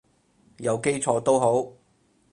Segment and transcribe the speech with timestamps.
[0.57, 1.71] 有基礎都好